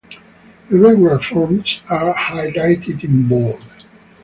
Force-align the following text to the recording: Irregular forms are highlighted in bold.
Irregular 0.71 1.19
forms 1.19 1.79
are 1.87 2.11
highlighted 2.15 3.03
in 3.03 3.27
bold. 3.27 3.61